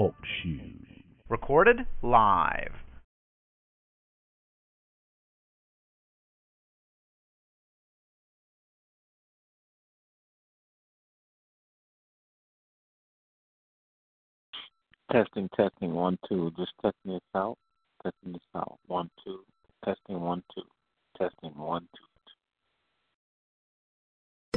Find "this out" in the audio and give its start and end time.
17.12-17.58, 18.32-18.78